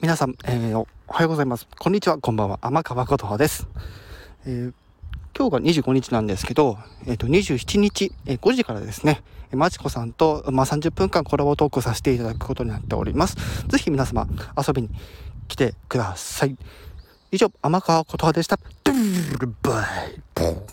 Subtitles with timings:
[0.00, 1.68] 皆さん、えー、おはようございます。
[1.78, 2.58] こんにちは、こんばんは。
[2.62, 3.68] 天川琴葉です。
[4.44, 4.72] えー、
[5.36, 9.22] 今日が25日なんですけど、えっ、ー、と、27日、えー、5時からですね、
[9.52, 13.36] まちこさんと、まあ、30分間コラボトークさせていただくことになっております。
[13.68, 14.90] ぜひ皆様、遊びに
[15.46, 16.56] 来てください。
[17.30, 18.58] 以上、天川琴葉でした。
[19.62, 19.82] バ
[20.42, 20.67] イ